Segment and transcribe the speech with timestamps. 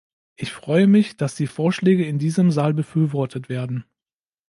[0.35, 3.85] Ich freue mich, dass die Vorschläge in diesem Saal befürwortet werden.